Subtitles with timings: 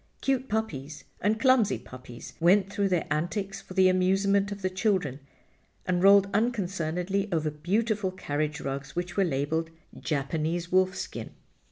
[0.21, 5.19] Cute puppies and clumsy puppies went through their antics for the amusement of the children
[5.85, 9.69] and rolled unconcernedly over beautiful carriage rugs which were labeled
[9.99, 11.33] "Japanese Wolfskin."